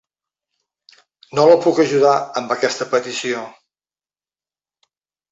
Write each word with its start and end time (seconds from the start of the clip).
No 1.39 1.43
la 1.49 1.57
puc 1.65 1.81
ajudar 1.83 2.13
amb 2.41 2.53
aquesta 2.55 2.87
petició. 2.93 3.43